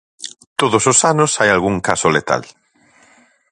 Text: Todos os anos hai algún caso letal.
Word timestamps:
Todos 0.59 0.83
os 0.91 0.99
anos 1.11 1.31
hai 1.39 1.49
algún 1.51 1.75
caso 1.87 2.07
letal. 2.15 2.43